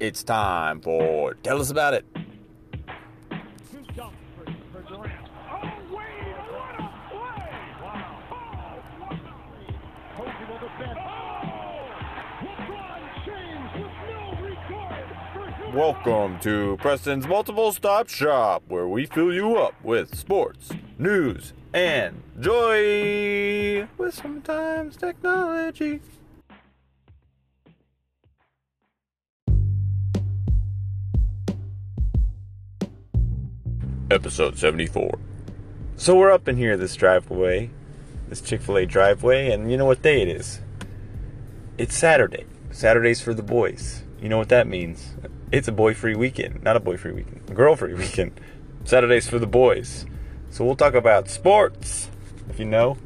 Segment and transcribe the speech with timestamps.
[0.00, 2.04] It's time for Tell Us About It.
[15.72, 22.22] Welcome to Preston's Multiple Stop Shop, where we fill you up with sports, news, and
[22.40, 26.00] joy with sometimes technology.
[34.08, 35.18] Episode 74.
[35.96, 37.70] So we're up in here, this driveway,
[38.28, 40.60] this Chick fil A driveway, and you know what day it is?
[41.76, 42.44] It's Saturday.
[42.70, 44.04] Saturday's for the boys.
[44.22, 45.16] You know what that means?
[45.50, 46.62] It's a boy free weekend.
[46.62, 48.40] Not a boy free weekend, a girl free weekend.
[48.84, 50.06] Saturday's for the boys.
[50.50, 52.08] So we'll talk about sports.
[52.48, 52.98] If you know,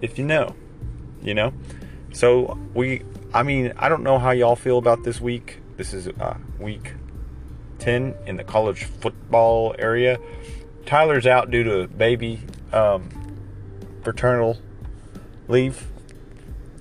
[0.00, 0.56] if you know,
[1.22, 1.52] you know.
[2.14, 3.02] So we,
[3.34, 5.58] I mean, I don't know how y'all feel about this week.
[5.76, 6.94] This is uh, week
[7.80, 10.18] 10 in the college football area.
[10.86, 12.40] Tyler's out due to baby
[12.72, 13.08] um,
[14.02, 14.58] paternal
[15.48, 15.86] leave.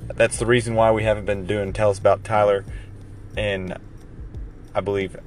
[0.08, 2.66] That's the reason why we haven't been doing Tell Us About Tyler
[3.38, 3.76] in,
[4.74, 5.18] I believe,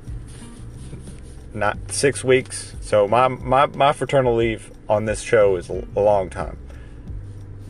[1.54, 2.74] not six weeks.
[2.80, 6.58] So my, my, my fraternal leave on this show is a, long time.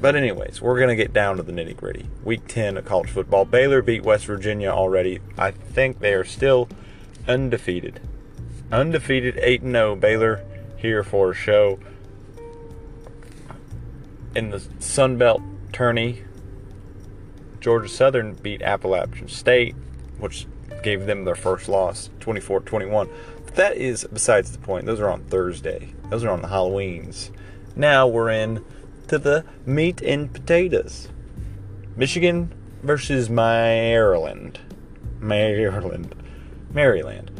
[0.00, 2.06] But anyways, we're gonna get down to the nitty gritty.
[2.24, 3.44] Week 10 of college football.
[3.44, 5.20] Baylor beat West Virginia already.
[5.38, 6.68] I think they are still
[7.26, 8.00] undefeated.
[8.70, 10.44] Undefeated 8 0 Baylor
[10.76, 11.78] here for a show
[14.34, 16.22] in the Sun Belt tourney.
[17.60, 19.74] Georgia Southern beat Appalachian State,
[20.18, 20.46] which
[20.82, 23.08] gave them their first loss 24 21.
[23.44, 24.86] But that is besides the point.
[24.86, 27.30] Those are on Thursday, those are on the Halloweens.
[27.76, 28.64] Now we're in
[29.08, 31.08] to the meat and potatoes.
[31.96, 34.58] Michigan versus Maryland.
[35.20, 36.14] Maryland.
[36.72, 37.30] Maryland.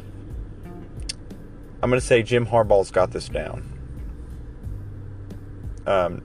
[1.83, 3.69] I'm going to say Jim Harbaugh's got this down.
[5.87, 6.23] Um,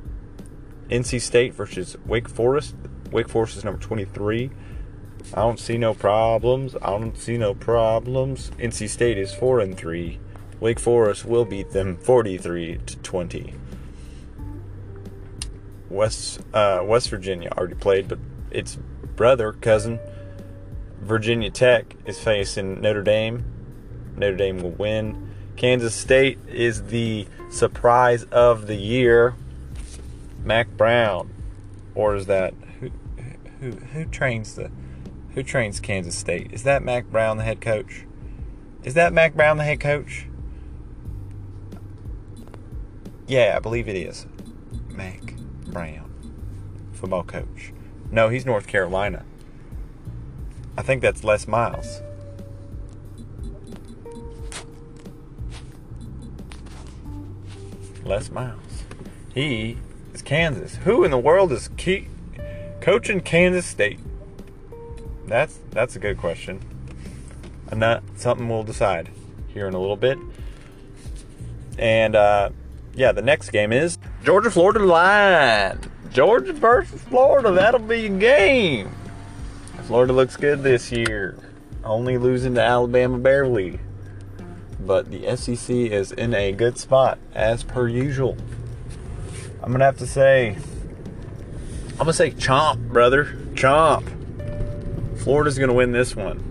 [0.90, 2.75] NC State versus Wake Forest.
[3.12, 4.51] Wake Forest is number 23.
[5.34, 6.75] I don't see no problems.
[6.75, 8.51] I don't see no problems.
[8.59, 10.19] NC State is 4 and 3.
[10.59, 13.53] Wake Forest will beat them 43 to 20.
[15.89, 18.19] West uh, West Virginia already played, but
[18.51, 18.78] its
[19.16, 20.00] brother cousin
[21.02, 23.44] Virginia Tech is facing Notre Dame.
[24.16, 25.31] Notre Dame will win.
[25.56, 29.36] Kansas State is the surprise of the year.
[30.44, 31.34] Mack Brown,
[31.96, 32.91] or is that who
[33.59, 34.72] who who trains the
[35.34, 36.52] who trains Kansas State?
[36.53, 38.06] Is that Mack Brown the head coach?
[38.84, 40.28] Is that Mack Brown the head coach?
[43.28, 44.25] Yeah, I believe it is.
[44.90, 46.09] Mack Brown,
[46.94, 47.74] football coach.
[48.09, 49.25] No, he's North Carolina.
[50.77, 52.01] I think that's Les Miles.
[58.03, 58.83] Les Miles.
[59.33, 59.77] He
[60.13, 60.75] is Kansas.
[60.77, 62.07] Who in the world is key,
[62.79, 63.99] coaching Kansas State?
[65.25, 66.61] That's that's a good question.
[67.69, 69.09] And that something we'll decide
[69.47, 70.17] here in a little bit.
[71.77, 72.51] And uh,
[72.95, 75.79] yeah, the next game is Georgia Florida line.
[76.11, 77.51] Georgia versus Florida.
[77.51, 78.89] That'll be a game.
[79.88, 81.38] Florida looks good this year,
[81.86, 83.80] only losing to Alabama barely.
[84.81, 88.36] But the SEC is in a good spot as per usual.
[89.64, 90.58] I'm gonna have to say,
[91.92, 94.03] I'm gonna say chomp, brother, chomp.
[95.20, 96.44] Florida's gonna win this one.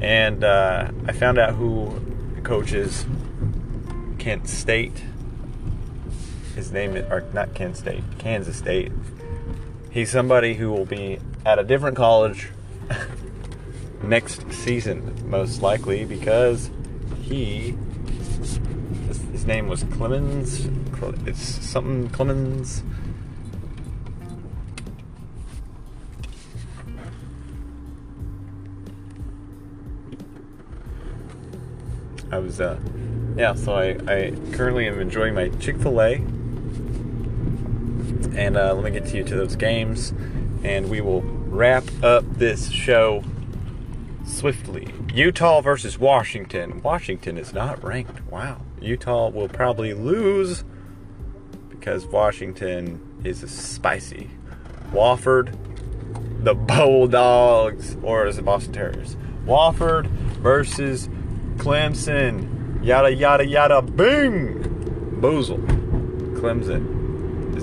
[0.00, 2.00] And uh, I found out who
[2.44, 3.04] coaches
[4.18, 5.02] Kent State.
[6.54, 8.90] His name is, or not Kent State, Kansas State.
[9.90, 12.50] He's somebody who will be at a different college
[14.02, 16.70] next season, most likely, because
[17.22, 17.74] he
[19.08, 20.68] his, his name was Clemens.
[21.26, 22.82] It's something Clemens.
[32.30, 32.78] I was, uh,
[33.36, 33.54] yeah.
[33.54, 36.22] So I, I currently am enjoying my Chick Fil A,
[38.36, 40.12] and uh, let me get to you to those games
[40.62, 43.22] and we will wrap up this show
[44.24, 44.92] swiftly.
[45.14, 46.82] Utah versus Washington.
[46.82, 48.24] Washington is not ranked.
[48.30, 48.60] Wow.
[48.80, 50.64] Utah will probably lose
[51.70, 54.30] because Washington is spicy.
[54.92, 55.56] Wofford,
[56.44, 59.16] the Bulldogs, or is it Boston Terriers?
[59.44, 61.08] Wofford versus
[61.56, 62.84] Clemson.
[62.84, 64.62] Yada, yada, yada, bing!
[65.20, 65.58] Boozle.
[66.38, 66.97] Clemson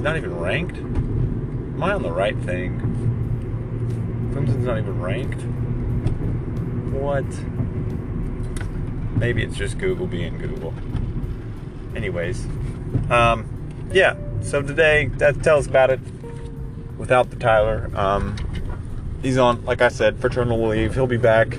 [0.05, 0.77] not even ranked.
[0.77, 2.79] Am I on the right thing?
[4.31, 5.41] Clemson's not even ranked.
[6.93, 7.25] what?
[9.19, 10.75] Maybe it's just Google being Google.
[11.95, 12.45] Anyways,
[13.09, 13.47] um,
[13.91, 14.15] yeah.
[14.41, 15.99] So today, that tells about it.
[16.99, 18.37] Without the Tyler, um,
[19.23, 20.93] he's on, like I said, fraternal leave.
[20.93, 21.57] He'll be back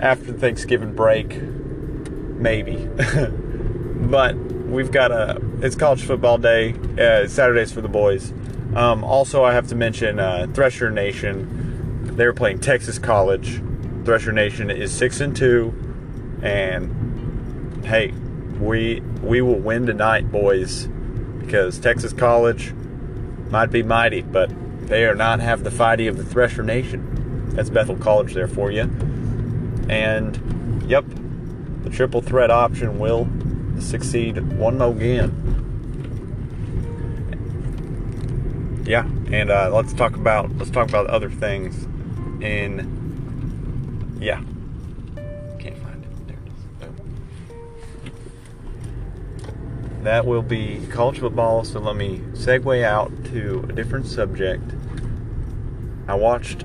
[0.00, 2.76] after Thanksgiving break, maybe.
[4.08, 4.36] but
[4.68, 6.74] we've got a it's college football day.
[6.98, 8.32] Uh, Saturdays for the boys.
[8.74, 12.16] Um, also, I have to mention uh, Thresher Nation.
[12.16, 13.62] They're playing Texas College.
[14.04, 15.74] Thresher Nation is six and two,
[16.42, 18.12] and hey,
[18.60, 20.86] we we will win tonight, boys,
[21.40, 22.72] because Texas College
[23.50, 24.50] might be mighty, but
[24.86, 27.50] they are not have the fighty of the Thresher Nation.
[27.54, 28.82] That's Bethel College there for you.
[29.88, 31.04] And yep,
[31.82, 33.28] the triple threat option will
[33.82, 35.58] succeed one more again.
[38.86, 41.84] Yeah, and uh, let's talk about let's talk about other things.
[42.42, 44.40] In yeah,
[45.58, 46.26] can't find it.
[46.26, 46.52] There it
[49.98, 50.04] is.
[50.04, 51.64] That will be college football.
[51.64, 54.64] So let me segue out to a different subject.
[56.06, 56.64] I watched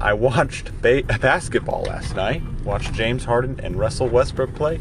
[0.00, 2.42] I watched ba- basketball last night.
[2.64, 4.80] Watched James Harden and Russell Westbrook play,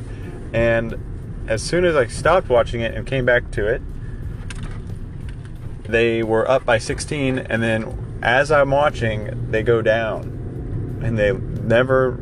[0.53, 0.95] and
[1.51, 3.81] as soon as I stopped watching it and came back to it,
[5.83, 11.33] they were up by 16, and then as I'm watching, they go down, and they
[11.33, 12.17] never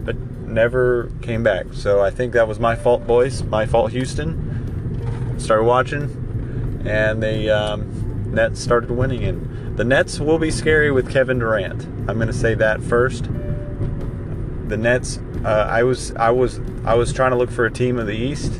[0.47, 1.67] never came back.
[1.73, 3.43] So I think that was my fault, boys.
[3.43, 5.37] My fault, Houston.
[5.37, 11.11] Started watching, and the um, Nets started winning, and the Nets will be scary with
[11.11, 11.83] Kevin Durant.
[12.09, 13.25] I'm going to say that first.
[13.25, 15.19] The Nets.
[15.45, 18.17] Uh, I was I was I was trying to look for a team of the
[18.17, 18.59] East,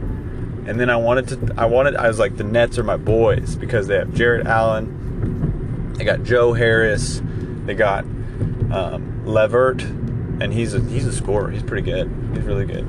[0.70, 1.56] and then I wanted to.
[1.58, 1.96] I wanted.
[1.96, 5.94] I was like, the Nets are my boys because they have Jarrett Allen.
[5.94, 7.24] They got Joe Harris.
[7.66, 11.50] They got um, Levert, and he's a he's a scorer.
[11.50, 12.08] He's pretty good.
[12.36, 12.88] He's really good.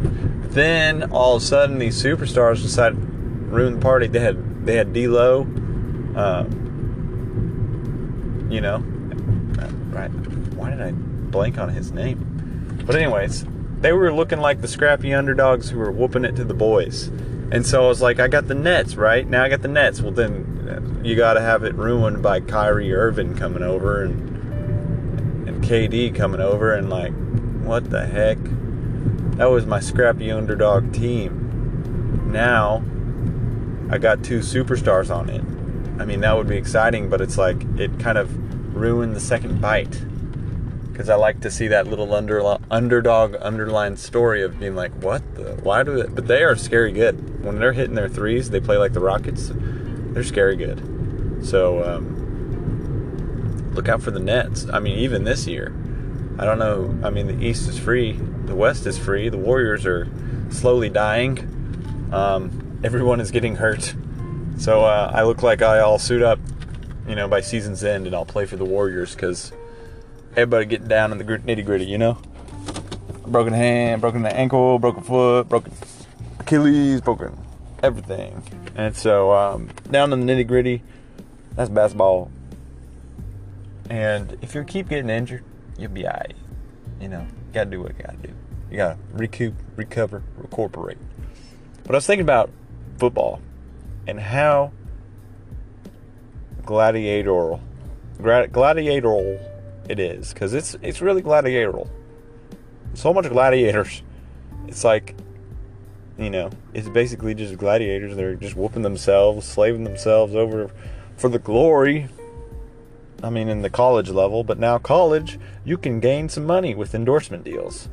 [0.53, 4.09] Then all of a sudden, these superstars decided to ruin the party.
[4.09, 5.47] They had they had D'Lo.
[6.15, 6.45] Uh,
[8.53, 8.81] you know,
[9.89, 10.11] right?
[10.55, 12.83] Why did I blank on his name?
[12.85, 13.47] But anyways,
[13.81, 17.11] they were looking like the scrappy underdogs who were whooping it to the boys.
[17.53, 19.27] And so I was like, I got the Nets, right?
[19.27, 20.01] Now I got the Nets.
[20.01, 24.29] Well, then uh, you got to have it ruined by Kyrie Irving coming over and
[25.49, 27.13] and KD coming over and like,
[27.65, 28.39] what the heck?
[29.37, 32.31] That was my scrappy underdog team.
[32.31, 32.85] Now
[33.91, 35.43] I got two superstars on it.
[36.01, 39.61] I mean, that would be exciting, but it's like it kind of ruined the second
[39.61, 40.01] bite
[41.01, 45.23] because I like to see that little under, underdog underlined story of being like, what
[45.35, 46.15] the, why do it?
[46.15, 47.43] But they are scary good.
[47.43, 49.51] When they're hitting their threes, they play like the Rockets.
[49.55, 51.43] They're scary good.
[51.43, 54.67] So um, look out for the Nets.
[54.71, 55.73] I mean, even this year,
[56.39, 56.95] I don't know.
[57.03, 59.31] I mean, the East is free, the West is free.
[59.31, 60.07] The Warriors are
[60.51, 61.39] slowly dying.
[62.13, 63.95] Um, everyone is getting hurt.
[64.59, 66.39] So uh, I look like I'll suit up,
[67.09, 69.51] you know, by season's end, and I'll play for the Warriors because
[70.33, 72.19] everybody getting down in the nitty gritty, you know.
[73.27, 75.73] Broken hand, broken ankle, broken foot, broken
[76.39, 77.37] Achilles, broken
[77.83, 78.43] everything.
[78.75, 80.83] And so um, down in the nitty gritty,
[81.55, 82.31] that's basketball.
[83.89, 85.45] And if you keep getting injured,
[85.79, 86.35] you'll be alright.
[87.01, 88.33] You know, you gotta do what you gotta do.
[88.71, 90.99] You gotta recoup, recover, recuperate.
[91.85, 92.51] But I was thinking about
[92.99, 93.41] football
[94.07, 94.73] and how
[96.65, 97.61] gladiatorial,
[98.21, 99.50] gladiatorial
[99.91, 101.91] it is, because it's it's really gladiatorial.
[102.95, 104.03] So much gladiators.
[104.69, 105.17] It's like,
[106.17, 108.17] you know, it's basically just gladiators.
[108.17, 110.71] They're just whooping themselves, slaving themselves over
[111.17, 112.09] for the glory.
[113.23, 116.95] I mean, in the college level, but now college, you can gain some money with
[116.95, 117.89] endorsement deals.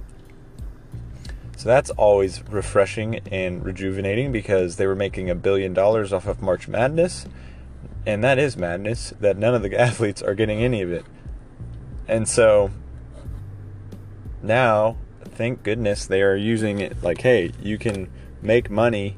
[1.57, 6.41] So that's always refreshing and rejuvenating because they were making a billion dollars off of
[6.41, 7.25] March Madness.
[8.05, 11.03] And that is madness that none of the athletes are getting any of it.
[12.07, 12.71] And so
[14.41, 18.09] now, thank goodness they are using it like, hey, you can
[18.41, 19.17] make money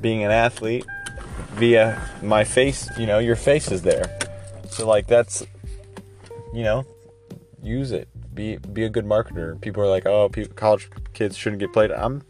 [0.00, 0.84] being an athlete
[1.52, 4.18] via my face, you know, your face is there.
[4.68, 5.44] So like that's
[6.52, 6.84] you know,
[7.62, 8.08] use it.
[8.34, 9.60] Be be a good marketer.
[9.60, 12.22] People are like, "Oh, people, college kids shouldn't get played." I'm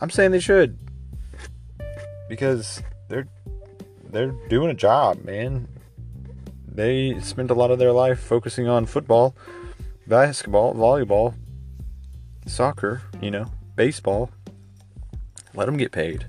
[0.00, 0.78] I'm saying they should.
[2.28, 3.28] Because they're
[4.10, 5.68] they're doing a job, man.
[6.78, 9.34] They spent a lot of their life focusing on football,
[10.06, 11.34] basketball, volleyball,
[12.46, 14.30] soccer, you know, baseball.
[15.54, 16.28] Let them get paid.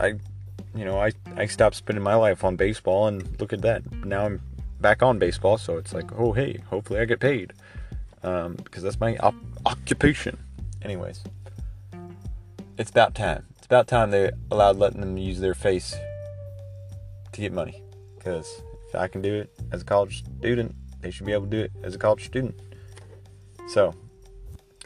[0.00, 0.14] I,
[0.74, 3.88] you know, I, I stopped spending my life on baseball and look at that.
[4.04, 4.40] Now I'm
[4.80, 7.52] back on baseball, so it's like, oh, hey, hopefully I get paid.
[8.24, 10.36] Um, because that's my op- education.
[10.82, 11.22] Anyways,
[12.76, 13.46] it's about time.
[13.56, 15.94] It's about time they allowed letting them use their face
[17.30, 17.84] to get money.
[18.18, 21.50] Because if I can do it as a college student, they should be able to
[21.50, 22.60] do it as a college student.
[23.68, 23.94] So,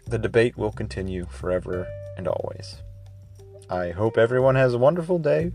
[0.07, 1.87] the debate will continue forever
[2.19, 2.77] and always.
[3.71, 5.53] I hope everyone has a wonderful day.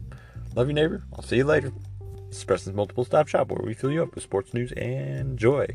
[0.56, 1.04] Love you, neighbor.
[1.14, 1.72] I'll see you later.
[2.48, 5.68] Preston's Multiple Stop Shop, where we fill you up with sports news and joy.